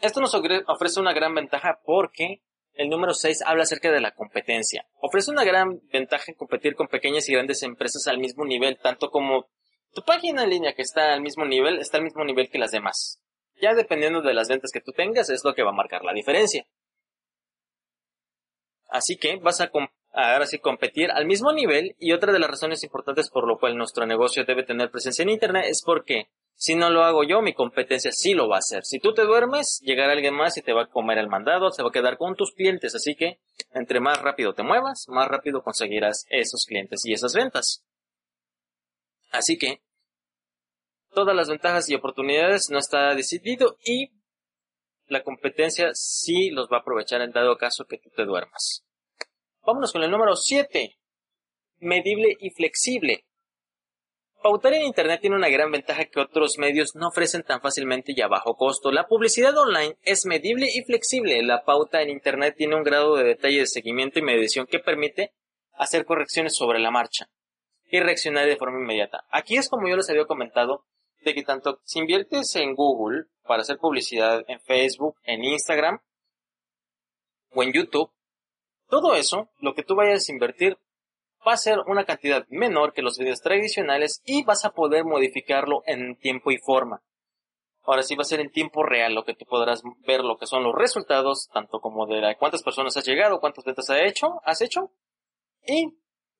Esto 0.00 0.20
nos 0.20 0.34
ofrece 0.34 1.00
una 1.00 1.14
gran 1.14 1.34
ventaja 1.34 1.80
porque 1.84 2.42
el 2.76 2.88
número 2.88 3.14
6 3.14 3.42
habla 3.46 3.64
acerca 3.64 3.90
de 3.90 4.00
la 4.00 4.12
competencia. 4.12 4.86
Ofrece 5.00 5.30
una 5.30 5.44
gran 5.44 5.80
ventaja 5.90 6.24
en 6.28 6.34
competir 6.36 6.74
con 6.74 6.88
pequeñas 6.88 7.28
y 7.28 7.32
grandes 7.32 7.62
empresas 7.62 8.06
al 8.06 8.18
mismo 8.18 8.44
nivel, 8.44 8.78
tanto 8.78 9.10
como 9.10 9.48
tu 9.92 10.02
página 10.02 10.44
en 10.44 10.50
línea 10.50 10.74
que 10.74 10.82
está 10.82 11.14
al 11.14 11.22
mismo 11.22 11.44
nivel, 11.46 11.78
está 11.78 11.96
al 11.96 12.04
mismo 12.04 12.24
nivel 12.24 12.50
que 12.50 12.58
las 12.58 12.70
demás. 12.70 13.20
Ya 13.60 13.74
dependiendo 13.74 14.20
de 14.20 14.34
las 14.34 14.48
ventas 14.48 14.70
que 14.72 14.82
tú 14.82 14.92
tengas, 14.92 15.30
es 15.30 15.42
lo 15.44 15.54
que 15.54 15.62
va 15.62 15.70
a 15.70 15.74
marcar 15.74 16.04
la 16.04 16.12
diferencia. 16.12 16.66
Así 18.88 19.16
que 19.16 19.36
vas 19.36 19.60
a 19.60 19.70
ahora 20.12 20.46
sí 20.46 20.58
competir 20.58 21.10
al 21.10 21.26
mismo 21.26 21.52
nivel 21.52 21.96
y 21.98 22.12
otra 22.12 22.32
de 22.32 22.38
las 22.38 22.50
razones 22.50 22.84
importantes 22.84 23.30
por 23.30 23.46
lo 23.46 23.58
cual 23.58 23.76
nuestro 23.76 24.06
negocio 24.06 24.44
debe 24.44 24.64
tener 24.64 24.90
presencia 24.90 25.22
en 25.22 25.30
Internet 25.30 25.64
es 25.68 25.82
porque 25.84 26.28
si 26.58 26.74
no 26.74 26.88
lo 26.88 27.04
hago 27.04 27.22
yo, 27.22 27.42
mi 27.42 27.52
competencia 27.52 28.10
sí 28.12 28.32
lo 28.32 28.48
va 28.48 28.56
a 28.56 28.58
hacer. 28.60 28.84
Si 28.84 28.98
tú 28.98 29.12
te 29.12 29.22
duermes, 29.22 29.78
llegará 29.82 30.12
alguien 30.12 30.34
más 30.34 30.56
y 30.56 30.62
te 30.62 30.72
va 30.72 30.84
a 30.84 30.90
comer 30.90 31.18
el 31.18 31.28
mandado, 31.28 31.70
se 31.70 31.82
va 31.82 31.90
a 31.90 31.92
quedar 31.92 32.16
con 32.16 32.34
tus 32.34 32.52
clientes. 32.52 32.94
Así 32.94 33.14
que, 33.14 33.40
entre 33.72 34.00
más 34.00 34.22
rápido 34.22 34.54
te 34.54 34.62
muevas, 34.62 35.04
más 35.08 35.28
rápido 35.28 35.62
conseguirás 35.62 36.24
esos 36.30 36.64
clientes 36.64 37.04
y 37.04 37.12
esas 37.12 37.34
ventas. 37.34 37.84
Así 39.30 39.58
que, 39.58 39.82
todas 41.10 41.36
las 41.36 41.50
ventajas 41.50 41.90
y 41.90 41.94
oportunidades 41.94 42.70
no 42.70 42.78
está 42.78 43.14
decidido 43.14 43.76
y 43.84 44.12
la 45.08 45.22
competencia 45.22 45.90
sí 45.92 46.50
los 46.50 46.68
va 46.72 46.78
a 46.78 46.80
aprovechar 46.80 47.20
en 47.20 47.32
dado 47.32 47.58
caso 47.58 47.84
que 47.84 47.98
tú 47.98 48.08
te 48.08 48.24
duermas. 48.24 48.82
Vámonos 49.60 49.92
con 49.92 50.02
el 50.02 50.10
número 50.10 50.34
7. 50.36 50.96
Medible 51.80 52.34
y 52.40 52.48
flexible. 52.50 53.26
Pautar 54.42 54.74
en 54.74 54.82
Internet 54.82 55.20
tiene 55.20 55.36
una 55.36 55.48
gran 55.48 55.70
ventaja 55.72 56.04
que 56.04 56.20
otros 56.20 56.58
medios 56.58 56.94
no 56.94 57.08
ofrecen 57.08 57.42
tan 57.42 57.60
fácilmente 57.60 58.12
y 58.14 58.20
a 58.20 58.28
bajo 58.28 58.56
costo. 58.56 58.92
La 58.92 59.08
publicidad 59.08 59.56
online 59.56 59.96
es 60.02 60.24
medible 60.26 60.68
y 60.72 60.82
flexible. 60.84 61.42
La 61.42 61.64
pauta 61.64 62.02
en 62.02 62.10
Internet 62.10 62.54
tiene 62.56 62.76
un 62.76 62.84
grado 62.84 63.16
de 63.16 63.24
detalle 63.24 63.60
de 63.60 63.66
seguimiento 63.66 64.18
y 64.18 64.22
medición 64.22 64.66
que 64.66 64.78
permite 64.78 65.32
hacer 65.72 66.04
correcciones 66.04 66.54
sobre 66.54 66.78
la 66.78 66.90
marcha 66.90 67.28
y 67.90 68.00
reaccionar 68.00 68.46
de 68.46 68.56
forma 68.56 68.80
inmediata. 68.80 69.24
Aquí 69.30 69.56
es 69.56 69.68
como 69.68 69.88
yo 69.88 69.96
les 69.96 70.08
había 70.10 70.26
comentado, 70.26 70.84
de 71.24 71.34
que 71.34 71.42
tanto 71.42 71.80
si 71.84 71.98
inviertes 71.98 72.54
en 72.56 72.74
Google 72.74 73.24
para 73.42 73.62
hacer 73.62 73.78
publicidad 73.78 74.44
en 74.48 74.60
Facebook, 74.60 75.16
en 75.24 75.44
Instagram 75.44 76.00
o 77.50 77.62
en 77.62 77.72
YouTube, 77.72 78.10
todo 78.88 79.14
eso, 79.16 79.50
lo 79.60 79.74
que 79.74 79.82
tú 79.82 79.96
vayas 79.96 80.28
a 80.28 80.32
invertir, 80.32 80.78
va 81.46 81.52
a 81.52 81.58
ser 81.58 81.78
una 81.86 82.04
cantidad 82.04 82.46
menor 82.48 82.92
que 82.92 83.02
los 83.02 83.18
videos 83.18 83.40
tradicionales 83.40 84.22
y 84.24 84.44
vas 84.44 84.64
a 84.64 84.72
poder 84.72 85.04
modificarlo 85.04 85.82
en 85.86 86.16
tiempo 86.16 86.50
y 86.50 86.58
forma. 86.58 87.02
Ahora 87.82 88.02
sí 88.02 88.16
va 88.16 88.22
a 88.22 88.24
ser 88.24 88.40
en 88.40 88.50
tiempo 88.50 88.82
real 88.82 89.14
lo 89.14 89.24
que 89.24 89.34
tú 89.34 89.44
podrás 89.44 89.82
ver 90.06 90.24
lo 90.24 90.36
que 90.38 90.46
son 90.46 90.64
los 90.64 90.74
resultados, 90.74 91.48
tanto 91.52 91.78
como 91.80 92.06
de 92.06 92.34
cuántas 92.36 92.62
personas 92.64 92.96
has 92.96 93.06
llegado, 93.06 93.38
cuántas 93.38 93.64
ventas 93.64 93.88
has 93.90 94.00
hecho, 94.00 94.40
has 94.44 94.60
hecho. 94.60 94.90
Y 95.64 95.96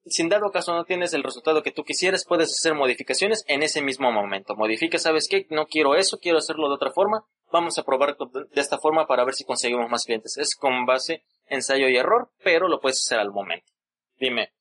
si 0.07 0.23
en 0.23 0.29
dado 0.29 0.51
caso 0.51 0.75
no 0.75 0.85
tienes 0.85 1.15
el 1.15 1.23
resultado 1.23 1.63
que 1.63 1.71
tú 1.71 1.85
quisieras, 1.85 2.25
puedes 2.27 2.51
hacer 2.51 2.75
modificaciones 2.75 3.45
en 3.47 3.63
ese 3.63 3.81
mismo 3.81 4.11
momento. 4.11 4.57
Modifica, 4.57 4.99
¿sabes 4.99 5.29
qué? 5.29 5.47
No 5.51 5.67
quiero 5.67 5.95
eso, 5.95 6.19
quiero 6.19 6.39
hacerlo 6.39 6.69
de 6.69 6.75
otra 6.75 6.91
forma. 6.91 7.25
Vamos 7.53 7.79
a 7.79 7.85
probar 7.85 8.17
de 8.17 8.61
esta 8.61 8.79
forma 8.79 9.07
para 9.07 9.25
ver 9.25 9.35
si 9.35 9.45
conseguimos 9.45 9.89
más 9.89 10.05
clientes. 10.05 10.37
Es 10.39 10.57
con 10.57 10.85
base 10.85 11.23
ensayo 11.47 11.89
y 11.89 11.97
error, 11.97 12.31
pero 12.43 12.67
lo 12.67 12.81
puedes 12.81 13.01
hacer 13.01 13.21
al 13.21 13.31
momento. 13.31 13.73
Dime, 14.19 14.53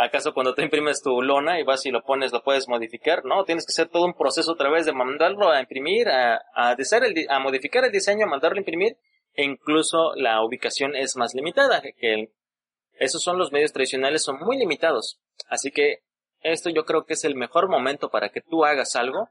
¿Acaso 0.00 0.32
cuando 0.32 0.54
te 0.54 0.62
imprimes 0.62 1.02
tu 1.02 1.20
lona 1.22 1.58
y 1.58 1.64
vas 1.64 1.84
y 1.84 1.90
lo 1.90 2.04
pones, 2.04 2.32
lo 2.32 2.44
puedes 2.44 2.68
modificar? 2.68 3.24
No, 3.24 3.44
tienes 3.44 3.66
que 3.66 3.72
hacer 3.72 3.88
todo 3.88 4.04
un 4.04 4.14
proceso 4.14 4.52
otra 4.52 4.70
vez 4.70 4.86
de 4.86 4.92
mandarlo 4.92 5.50
a 5.50 5.58
imprimir, 5.58 6.08
a, 6.08 6.40
a, 6.54 6.76
el, 6.78 7.26
a 7.28 7.40
modificar 7.40 7.84
el 7.84 7.90
diseño, 7.90 8.24
a 8.24 8.28
mandarlo 8.28 8.58
a 8.58 8.60
imprimir, 8.60 8.96
e 9.34 9.42
incluso 9.44 10.14
la 10.14 10.40
ubicación 10.44 10.94
es 10.94 11.16
más 11.16 11.34
limitada, 11.34 11.82
que 11.82 12.30
Esos 12.92 13.24
son 13.24 13.38
los 13.38 13.50
medios 13.50 13.72
tradicionales, 13.72 14.22
son 14.22 14.38
muy 14.38 14.56
limitados. 14.56 15.18
Así 15.48 15.72
que 15.72 16.04
esto 16.42 16.70
yo 16.70 16.84
creo 16.84 17.04
que 17.04 17.14
es 17.14 17.24
el 17.24 17.34
mejor 17.34 17.68
momento 17.68 18.08
para 18.08 18.28
que 18.28 18.40
tú 18.40 18.64
hagas 18.64 18.94
algo 18.94 19.30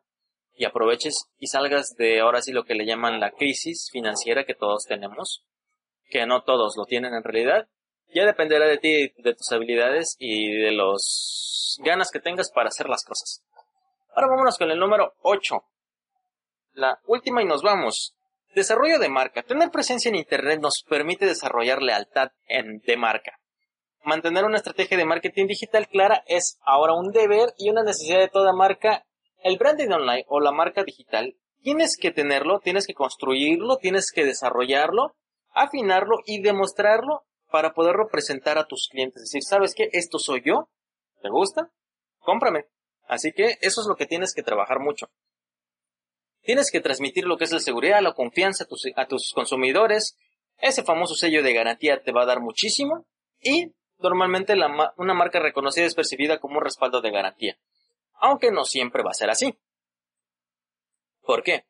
y 0.54 0.66
aproveches 0.66 1.30
y 1.38 1.48
salgas 1.48 1.96
de 1.96 2.20
ahora 2.20 2.42
sí 2.42 2.52
lo 2.52 2.66
que 2.66 2.76
le 2.76 2.86
llaman 2.86 3.22
la 3.22 3.32
crisis 3.32 3.88
financiera 3.90 4.44
que 4.44 4.54
todos 4.54 4.84
tenemos, 4.86 5.46
que 6.10 6.26
no 6.26 6.44
todos 6.44 6.76
lo 6.76 6.84
tienen 6.84 7.14
en 7.14 7.24
realidad. 7.24 7.70
Ya 8.14 8.26
dependerá 8.26 8.68
de 8.68 8.78
ti, 8.78 9.14
de 9.18 9.36
tus 9.36 9.52
habilidades 9.52 10.16
y 10.20 10.52
de 10.52 10.72
los 10.72 11.80
ganas 11.84 12.10
que 12.12 12.20
tengas 12.20 12.52
para 12.52 12.70
hacer 12.70 12.90
las 12.90 13.04
cosas. 13.04 13.44
Ahora 14.16 14.30
vámonos 14.30 14.58
con 14.58 14.72
el 14.72 14.80
número 14.80 15.14
8. 15.22 15.64
La 16.74 17.00
última 17.06 17.42
y 17.42 17.46
nos 17.46 17.62
vamos. 17.62 18.16
Desarrollo 18.56 18.98
de 18.98 19.10
marca. 19.10 19.44
Tener 19.44 19.70
presencia 19.70 20.10
en 20.10 20.16
Internet 20.16 20.60
nos 20.62 20.84
permite 20.84 21.26
desarrollar 21.26 21.84
lealtad 21.84 22.32
en, 22.48 22.80
de 22.80 22.98
marca. 22.98 23.40
Mantener 24.04 24.46
una 24.46 24.58
estrategia 24.58 24.98
de 24.98 25.06
marketing 25.06 25.48
digital 25.48 25.88
clara 25.88 26.24
es 26.28 26.58
ahora 26.64 26.94
un 26.94 27.12
deber 27.12 27.54
y 27.58 27.70
una 27.70 27.84
necesidad 27.84 28.20
de 28.20 28.30
toda 28.30 28.54
marca. 28.54 29.06
El 29.44 29.58
branding 29.58 29.90
online 29.90 30.26
o 30.30 30.40
la 30.40 30.52
marca 30.52 30.84
digital 30.84 31.36
tienes 31.62 31.98
que 31.98 32.12
tenerlo, 32.12 32.60
tienes 32.60 32.88
que 32.88 32.94
construirlo, 32.94 33.78
tienes 33.78 34.12
que 34.12 34.24
desarrollarlo, 34.24 35.14
afinarlo 35.54 36.18
y 36.26 36.42
demostrarlo 36.42 37.27
para 37.52 37.74
poderlo 37.74 38.08
presentar 38.08 38.58
a 38.58 38.68
tus 38.68 38.88
clientes. 38.90 39.24
Es 39.24 39.30
decir, 39.30 39.44
¿sabes 39.44 39.74
qué? 39.76 39.90
Esto 39.94 40.20
soy 40.20 40.42
yo. 40.46 40.70
¿Te 41.22 41.30
gusta? 41.30 41.72
Cómprame. 42.20 42.66
Así 43.08 43.32
que 43.32 43.58
eso 43.62 43.82
es 43.82 43.88
lo 43.88 43.96
que 43.96 44.06
tienes 44.06 44.34
que 44.34 44.44
trabajar 44.44 44.80
mucho. 44.80 45.10
Tienes 46.42 46.72
que 46.72 46.82
transmitir 46.82 47.26
lo 47.26 47.38
que 47.38 47.46
es 47.46 47.52
la 47.52 47.60
seguridad, 47.60 48.02
la 48.02 48.14
confianza 48.14 48.66
a 48.66 48.68
tus, 48.68 48.86
a 48.96 49.08
tus 49.08 49.32
consumidores. 49.34 50.18
Ese 50.58 50.84
famoso 50.84 51.16
sello 51.16 51.44
de 51.44 51.54
garantía 51.54 52.02
te 52.04 52.12
va 52.12 52.24
a 52.24 52.28
dar 52.28 52.42
muchísimo. 52.42 53.06
Y 53.40 53.74
Normalmente 54.00 54.54
una 54.98 55.14
marca 55.14 55.40
reconocida 55.40 55.86
es 55.86 55.96
percibida 55.96 56.40
como 56.40 56.58
un 56.58 56.64
respaldo 56.64 57.02
de 57.02 57.12
garantía, 57.12 57.58
aunque 58.14 58.52
no 58.52 58.64
siempre 58.64 59.04
va 59.04 59.12
a 59.12 59.16
ser 59.16 59.30
así. 59.30 59.58
¿Por 61.22 61.44
qué? 61.44 61.66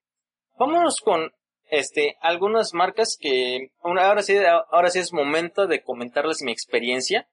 Vámonos 0.59 0.99
con 0.99 1.31
este, 1.69 2.17
algunas 2.21 2.73
marcas 2.73 3.17
que 3.19 3.71
ahora 3.81 4.21
sí, 4.21 4.35
ahora 4.71 4.89
sí 4.89 4.99
es 4.99 5.13
momento 5.13 5.67
de 5.67 5.83
comentarles 5.83 6.41
mi 6.41 6.51
experiencia. 6.51 7.27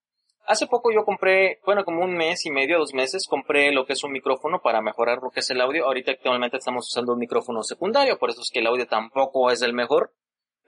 Hace 0.47 0.67
poco 0.67 0.93
yo 0.93 1.05
compré, 1.05 1.61
bueno, 1.65 1.85
como 1.85 2.05
un 2.05 2.15
mes 2.15 2.45
y 2.45 2.51
medio, 2.51 2.79
dos 2.79 2.93
meses, 2.93 3.27
compré 3.27 3.73
lo 3.73 3.87
que 3.87 3.95
es 3.95 4.05
un 4.05 4.13
micrófono 4.13 4.61
para 4.61 4.83
mejorar 4.83 5.21
lo 5.23 5.31
que 5.31 5.41
es 5.41 5.51
el 5.51 5.61
audio. 5.61 5.87
Ahorita 5.87 6.13
actualmente 6.13 6.59
estamos 6.59 6.87
usando 6.87 7.15
un 7.15 7.19
micrófono 7.19 7.63
secundario, 7.63 8.19
por 8.19 8.31
eso 8.31 8.43
es 8.43 8.51
que 8.53 8.59
el 8.59 8.67
audio 8.67 8.87
tampoco 8.87 9.51
es 9.51 9.63
el 9.63 9.73
mejor. 9.73 10.13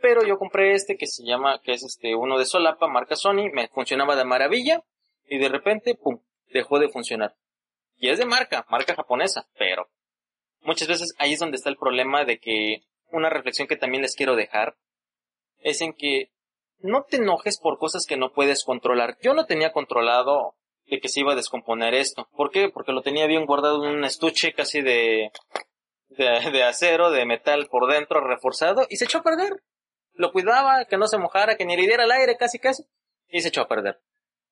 Pero 0.00 0.25
yo 0.25 0.38
compré 0.38 0.73
este 0.73 0.96
que 0.96 1.06
se 1.06 1.25
llama, 1.25 1.61
que 1.62 1.73
es 1.73 1.82
este 1.82 2.14
uno 2.14 2.38
de 2.38 2.46
solapa, 2.46 2.87
marca 2.88 3.16
Sony, 3.16 3.50
me 3.52 3.68
funcionaba 3.68 4.16
de 4.16 4.25
maravilla 4.25 4.82
y 5.26 5.38
de 5.38 5.49
repente, 5.49 5.94
pum, 5.94 6.20
dejó 6.52 6.78
de 6.78 6.88
funcionar. 6.88 7.35
Y 7.96 8.11
es 8.11 8.18
de 8.18 8.26
marca, 8.26 8.66
marca 8.68 8.94
japonesa, 8.94 9.49
pero 9.58 9.88
muchas 10.61 10.88
veces 10.88 11.14
ahí 11.18 11.32
es 11.32 11.40
donde 11.40 11.56
está 11.56 11.70
el 11.70 11.76
problema 11.76 12.25
de 12.25 12.38
que 12.38 12.82
una 13.10 13.30
reflexión 13.30 13.68
que 13.68 13.76
también 13.76 14.02
les 14.02 14.14
quiero 14.14 14.36
dejar 14.36 14.76
es 15.58 15.80
en 15.80 15.92
que 15.92 16.30
no 16.78 17.04
te 17.04 17.16
enojes 17.16 17.58
por 17.58 17.78
cosas 17.78 18.06
que 18.06 18.16
no 18.16 18.32
puedes 18.32 18.64
controlar. 18.64 19.16
Yo 19.22 19.34
no 19.34 19.46
tenía 19.46 19.72
controlado 19.72 20.54
de 20.86 21.00
que 21.00 21.08
se 21.08 21.20
iba 21.20 21.32
a 21.32 21.36
descomponer 21.36 21.94
esto. 21.94 22.28
¿Por 22.36 22.50
qué? 22.50 22.68
Porque 22.68 22.92
lo 22.92 23.02
tenía 23.02 23.26
bien 23.26 23.46
guardado 23.46 23.84
en 23.84 23.96
un 23.96 24.04
estuche 24.04 24.52
casi 24.52 24.82
de, 24.82 25.32
de, 26.08 26.62
acero, 26.62 27.10
de 27.10 27.25
metal 27.25 27.66
por 27.70 27.90
dentro, 27.90 28.20
reforzado, 28.20 28.86
y 28.88 28.96
se 28.96 29.06
echó 29.06 29.18
a 29.18 29.22
perder 29.22 29.62
lo 30.16 30.32
cuidaba, 30.32 30.84
que 30.86 30.96
no 30.96 31.06
se 31.06 31.18
mojara, 31.18 31.56
que 31.56 31.64
ni 31.64 31.76
le 31.76 31.82
diera 31.82 32.04
el 32.04 32.12
aire 32.12 32.36
casi 32.36 32.58
casi, 32.58 32.84
y 33.28 33.40
se 33.40 33.48
echó 33.48 33.62
a 33.62 33.68
perder. 33.68 34.00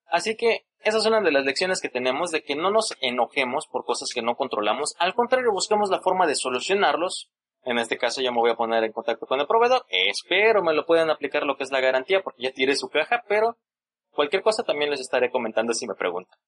Así 0.06 0.36
que 0.36 0.66
esa 0.80 0.98
es 0.98 1.06
una 1.06 1.20
de 1.20 1.32
las 1.32 1.44
lecciones 1.44 1.80
que 1.80 1.88
tenemos 1.88 2.30
de 2.30 2.42
que 2.42 2.54
no 2.54 2.70
nos 2.70 2.94
enojemos 3.00 3.66
por 3.66 3.84
cosas 3.84 4.10
que 4.14 4.22
no 4.22 4.36
controlamos, 4.36 4.94
al 4.98 5.14
contrario 5.14 5.50
busquemos 5.52 5.90
la 5.90 6.00
forma 6.00 6.26
de 6.26 6.36
solucionarlos. 6.36 7.30
En 7.64 7.78
este 7.78 7.96
caso 7.96 8.20
ya 8.20 8.30
me 8.30 8.38
voy 8.38 8.50
a 8.50 8.56
poner 8.56 8.84
en 8.84 8.92
contacto 8.92 9.26
con 9.26 9.40
el 9.40 9.46
proveedor, 9.46 9.84
espero 9.88 10.62
me 10.62 10.74
lo 10.74 10.84
puedan 10.84 11.10
aplicar 11.10 11.44
lo 11.44 11.56
que 11.56 11.64
es 11.64 11.70
la 11.70 11.80
garantía 11.80 12.22
porque 12.22 12.42
ya 12.42 12.52
tiré 12.52 12.76
su 12.76 12.88
caja, 12.88 13.22
pero 13.26 13.56
cualquier 14.10 14.42
cosa 14.42 14.62
también 14.62 14.90
les 14.90 15.00
estaré 15.00 15.30
comentando 15.30 15.72
si 15.72 15.86
me 15.86 15.94
preguntan. 15.94 16.38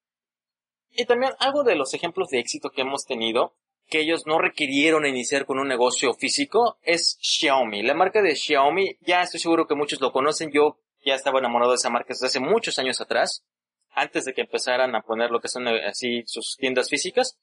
Y 0.91 1.05
también 1.05 1.33
algo 1.39 1.63
de 1.63 1.75
los 1.75 1.95
ejemplos 1.95 2.29
de 2.29 2.39
éxito 2.39 2.71
que 2.71 2.83
hemos 2.83 3.05
tenido 3.05 3.55
que 3.89 4.01
ellos 4.01 4.27
no 4.27 4.39
requirieron 4.39 5.07
iniciar 5.07 5.47
con 5.47 5.59
un 5.59 5.69
negocio 5.69 6.13
físico 6.15 6.79
es 6.83 7.19
Xiaomi. 7.21 7.83
La 7.83 7.95
marca 7.95 8.21
de 8.21 8.35
Xiaomi, 8.35 8.97
ya 9.01 9.23
estoy 9.23 9.41
seguro 9.41 9.67
que 9.67 9.75
muchos 9.75 10.01
lo 10.01 10.13
conocen. 10.13 10.51
Yo 10.53 10.79
ya 11.05 11.15
estaba 11.15 11.39
enamorado 11.39 11.71
de 11.71 11.77
esa 11.77 11.91
marca 11.91 12.09
desde 12.09 12.27
hace 12.27 12.41
muchos 12.41 12.79
años 12.79 13.01
atrás, 13.01 13.45
antes 13.91 14.25
de 14.25 14.35
que 14.35 14.43
empezaran 14.43 14.95
a 14.97 15.03
poner 15.03 15.31
lo 15.31 15.41
que 15.41 15.49
son 15.49 15.69
eh, 15.69 15.87
así 15.87 16.25
sus 16.27 16.57
tiendas 16.59 16.91
físicas. 16.91 17.39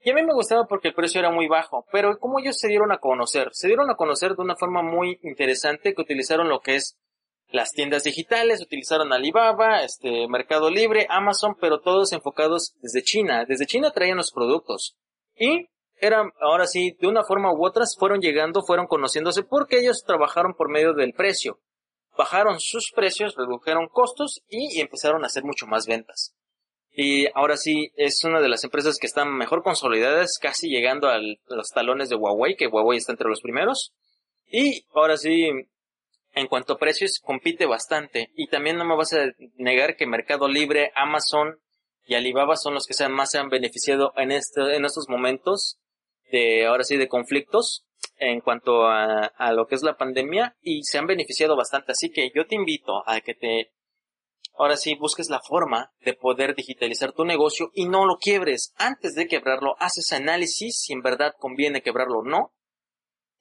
Y 0.00 0.10
a 0.10 0.14
mí 0.14 0.22
me 0.22 0.34
gustaba 0.34 0.66
porque 0.66 0.88
el 0.88 0.94
precio 0.94 1.18
era 1.18 1.30
muy 1.30 1.48
bajo, 1.48 1.84
pero 1.90 2.18
como 2.18 2.38
ellos 2.38 2.58
se 2.58 2.68
dieron 2.68 2.92
a 2.92 2.98
conocer, 2.98 3.48
se 3.52 3.66
dieron 3.66 3.90
a 3.90 3.96
conocer 3.96 4.36
de 4.36 4.42
una 4.42 4.56
forma 4.56 4.82
muy 4.82 5.18
interesante 5.22 5.94
que 5.94 6.02
utilizaron 6.02 6.48
lo 6.48 6.60
que 6.60 6.76
es 6.76 6.96
las 7.50 7.72
tiendas 7.72 8.04
digitales, 8.04 8.62
utilizaron 8.62 9.12
Alibaba, 9.12 9.82
este, 9.82 10.28
Mercado 10.28 10.70
Libre, 10.70 11.06
Amazon, 11.08 11.56
pero 11.60 11.80
todos 11.80 12.12
enfocados 12.12 12.74
desde 12.80 13.02
China. 13.02 13.44
Desde 13.46 13.66
China 13.66 13.90
traían 13.90 14.18
los 14.18 14.32
productos. 14.32 14.96
Y 15.34 15.68
eran, 15.96 16.30
ahora 16.40 16.66
sí, 16.66 16.96
de 17.00 17.08
una 17.08 17.24
forma 17.24 17.52
u 17.52 17.64
otra, 17.64 17.84
fueron 17.98 18.20
llegando, 18.20 18.62
fueron 18.62 18.86
conociéndose 18.86 19.42
porque 19.42 19.78
ellos 19.80 20.04
trabajaron 20.06 20.54
por 20.54 20.68
medio 20.68 20.92
del 20.92 21.14
precio. 21.14 21.58
Bajaron 22.16 22.60
sus 22.60 22.92
precios, 22.94 23.34
redujeron 23.36 23.88
costos 23.88 24.42
y 24.48 24.80
empezaron 24.80 25.24
a 25.24 25.26
hacer 25.28 25.44
mucho 25.44 25.66
más 25.66 25.86
ventas. 25.86 26.34
Y 27.00 27.28
ahora 27.32 27.56
sí, 27.56 27.92
es 27.94 28.24
una 28.24 28.40
de 28.40 28.48
las 28.48 28.64
empresas 28.64 28.98
que 28.98 29.06
están 29.06 29.32
mejor 29.32 29.62
consolidadas, 29.62 30.36
casi 30.42 30.68
llegando 30.68 31.08
a 31.08 31.20
los 31.20 31.68
talones 31.72 32.08
de 32.08 32.16
Huawei, 32.16 32.56
que 32.56 32.66
Huawei 32.66 32.98
está 32.98 33.12
entre 33.12 33.28
los 33.28 33.40
primeros. 33.40 33.92
Y 34.50 34.84
ahora 34.92 35.16
sí, 35.16 35.48
en 36.34 36.46
cuanto 36.48 36.72
a 36.72 36.78
precios, 36.78 37.20
compite 37.22 37.66
bastante. 37.66 38.32
Y 38.34 38.48
también 38.48 38.78
no 38.78 38.84
me 38.84 38.96
vas 38.96 39.12
a 39.12 39.26
negar 39.58 39.94
que 39.94 40.08
Mercado 40.08 40.48
Libre, 40.48 40.90
Amazon 40.96 41.60
y 42.04 42.16
Alibaba 42.16 42.56
son 42.56 42.74
los 42.74 42.84
que 42.84 43.08
más 43.08 43.30
se 43.30 43.38
han 43.38 43.48
beneficiado 43.48 44.12
en, 44.16 44.32
este, 44.32 44.74
en 44.74 44.84
estos 44.84 45.08
momentos 45.08 45.78
de 46.32 46.66
ahora 46.66 46.82
sí 46.82 46.96
de 46.96 47.06
conflictos 47.06 47.86
en 48.16 48.40
cuanto 48.40 48.88
a, 48.88 49.26
a 49.26 49.52
lo 49.52 49.68
que 49.68 49.76
es 49.76 49.84
la 49.84 49.96
pandemia 49.96 50.56
y 50.62 50.82
se 50.82 50.98
han 50.98 51.06
beneficiado 51.06 51.54
bastante. 51.54 51.92
Así 51.92 52.10
que 52.10 52.32
yo 52.34 52.48
te 52.48 52.56
invito 52.56 53.08
a 53.08 53.20
que 53.20 53.34
te 53.34 53.70
ahora 54.58 54.76
sí 54.76 54.96
busques 54.96 55.30
la 55.30 55.40
forma 55.40 55.92
de 56.00 56.14
poder 56.14 56.54
digitalizar 56.54 57.12
tu 57.12 57.24
negocio 57.24 57.70
y 57.74 57.88
no 57.88 58.04
lo 58.04 58.16
quiebres. 58.16 58.74
Antes 58.76 59.14
de 59.14 59.28
quebrarlo, 59.28 59.76
haces 59.78 60.12
análisis 60.12 60.80
si 60.80 60.92
en 60.92 61.00
verdad 61.00 61.34
conviene 61.38 61.80
quebrarlo 61.80 62.18
o 62.18 62.24
no. 62.24 62.52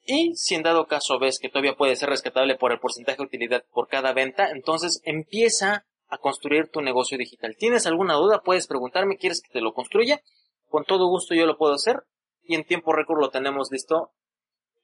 Y 0.05 0.36
si 0.36 0.55
en 0.55 0.63
dado 0.63 0.88
caso 0.88 1.19
ves 1.19 1.39
que 1.39 1.50
todavía 1.50 1.75
puede 1.75 1.95
ser 1.95 2.09
rescatable 2.09 2.55
por 2.55 2.71
el 2.71 2.79
porcentaje 2.79 3.17
de 3.17 3.25
utilidad 3.25 3.65
por 3.74 3.88
cada 3.88 4.13
venta, 4.13 4.51
entonces 4.51 5.01
empieza 5.03 5.86
a 6.07 6.17
construir 6.19 6.69
tu 6.69 6.81
negocio 6.81 7.17
digital. 7.17 7.55
¿Tienes 7.57 7.88
alguna 7.88 8.13
duda? 8.13 8.41
Puedes 8.41 8.67
preguntarme, 8.67 9.17
¿quieres 9.17 9.41
que 9.41 9.51
te 9.51 9.59
lo 9.59 9.74
construya? 9.74 10.21
Con 10.69 10.86
todo 10.86 11.07
gusto 11.07 11.33
yo 11.33 11.45
lo 11.45 11.57
puedo 11.57 11.74
hacer 11.74 12.03
y 12.43 12.55
en 12.55 12.63
tiempo 12.63 12.93
récord 12.93 13.19
lo 13.19 13.29
tenemos 13.29 13.69
listo, 13.71 14.12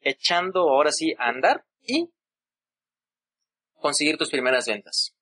echando 0.01 0.69
ahora 0.69 0.91
sí 0.91 1.13
a 1.17 1.29
andar 1.29 1.63
y 1.81 2.09
conseguir 3.79 4.17
tus 4.17 4.29
primeras 4.29 4.65
ventas. 4.65 5.15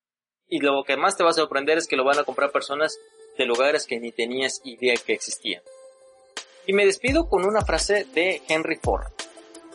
Y 0.52 0.60
lo 0.60 0.84
que 0.84 0.98
más 0.98 1.16
te 1.16 1.24
va 1.24 1.30
a 1.30 1.32
sorprender 1.32 1.78
es 1.78 1.86
que 1.86 1.96
lo 1.96 2.04
van 2.04 2.18
a 2.18 2.24
comprar 2.24 2.52
personas 2.52 2.98
de 3.38 3.46
lugares 3.46 3.86
que 3.86 3.98
ni 3.98 4.12
tenías 4.12 4.60
idea 4.64 4.94
que 4.96 5.14
existían. 5.14 5.62
Y 6.66 6.74
me 6.74 6.84
despido 6.84 7.26
con 7.26 7.46
una 7.46 7.62
frase 7.62 8.06
de 8.12 8.42
Henry 8.46 8.76
Ford, 8.76 9.06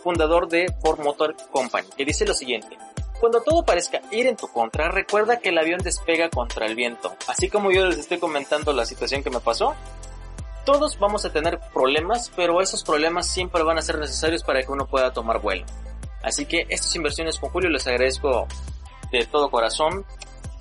fundador 0.04 0.48
de 0.48 0.72
Ford 0.84 1.00
Motor 1.00 1.36
Company, 1.52 1.88
que 1.98 2.06
dice 2.06 2.28
lo 2.28 2.36
siguiente. 2.36 2.78
Cuando 3.20 3.42
todo 3.42 3.66
parezca 3.66 4.02
ir 4.12 4.28
en 4.28 4.38
tu 4.38 4.50
contra, 4.50 4.90
recuerda 4.90 5.40
que 5.40 5.50
el 5.50 5.58
avión 5.58 5.80
despega 5.80 6.30
contra 6.30 6.68
el 6.68 6.76
viento. 6.76 7.16
Así 7.26 7.50
como 7.50 7.72
yo 7.72 7.88
les 7.88 7.98
estoy 7.98 8.20
comentando 8.20 8.72
la 8.72 8.86
situación 8.86 9.24
que 9.24 9.32
me 9.32 9.40
pasó, 9.40 9.74
todos 10.64 11.00
vamos 11.00 11.26
a 11.26 11.34
tener 11.34 11.60
problemas, 11.74 12.32
pero 12.36 12.62
esos 12.62 12.84
problemas 12.84 13.28
siempre 13.28 13.64
van 13.64 13.80
a 13.80 13.82
ser 13.82 13.98
necesarios 13.98 14.44
para 14.44 14.62
que 14.62 14.72
uno 14.72 14.86
pueda 14.86 15.12
tomar 15.12 15.42
vuelo. 15.42 15.66
Así 16.22 16.46
que 16.46 16.68
estas 16.70 16.96
inversiones 16.96 17.40
con 17.40 17.50
Julio 17.50 17.72
les 17.72 17.88
agradezco 17.88 18.46
de 19.12 19.26
todo 19.26 19.50
corazón 19.50 20.06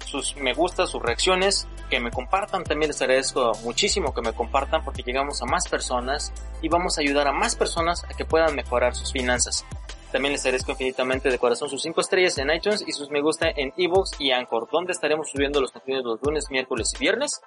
sus 0.07 0.37
me 0.37 0.55
gusta, 0.55 0.87
sus 0.87 1.03
reacciones, 1.03 1.67
que 1.91 2.01
me 2.01 2.11
compartan, 2.11 2.65
también 2.65 2.91
les 2.91 3.01
agradezco 3.03 3.53
muchísimo 3.63 4.15
que 4.15 4.23
me 4.23 4.33
compartan 4.33 4.85
porque 4.85 5.03
llegamos 5.03 5.43
a 5.43 5.47
más 5.47 5.69
personas 5.69 6.33
y 6.63 6.69
vamos 6.69 6.99
a 6.99 7.03
ayudar 7.03 7.29
a 7.29 7.33
más 7.33 7.57
personas 7.57 8.05
a 8.05 8.09
que 8.09 8.25
puedan 8.25 8.55
mejorar 8.55 8.95
sus 8.95 9.13
finanzas. 9.13 9.65
También 10.13 10.33
les 10.33 10.45
agradezco 10.45 10.73
infinitamente 10.73 11.31
de 11.31 11.39
corazón 11.39 11.69
sus 11.69 11.83
5 11.83 12.01
estrellas 12.01 12.39
en 12.39 12.51
iTunes 12.51 12.85
y 12.87 12.93
sus 12.93 13.11
me 13.11 13.21
gusta 13.21 13.49
en 13.55 13.73
ebooks 13.77 14.13
y 14.21 14.31
Anchor, 14.31 14.69
donde 14.71 14.93
estaremos 14.93 15.29
subiendo 15.31 15.61
los 15.61 15.73
contenidos 15.73 16.05
los 16.05 16.23
lunes, 16.23 16.51
miércoles 16.51 16.93
y 16.95 16.99
viernes. 16.99 17.41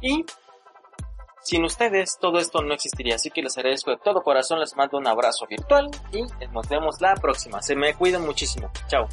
Y 0.00 0.24
sin 1.42 1.64
ustedes 1.64 2.18
todo 2.20 2.38
esto 2.38 2.62
no 2.62 2.74
existiría, 2.74 3.16
así 3.16 3.30
que 3.30 3.42
les 3.42 3.56
agradezco 3.56 3.90
de 3.90 3.96
todo 3.98 4.22
corazón, 4.22 4.60
les 4.60 4.76
mando 4.76 4.98
un 4.98 5.06
abrazo 5.06 5.46
virtual 5.46 5.90
y 6.12 6.22
nos 6.52 6.68
vemos 6.68 7.00
la 7.00 7.14
próxima. 7.14 7.62
Se 7.62 7.74
me 7.74 7.94
cuidan 7.94 8.24
muchísimo. 8.24 8.70
Chao. 8.86 9.08